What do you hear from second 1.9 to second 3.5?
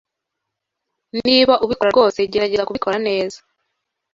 rwose, gerageza kubikora neza.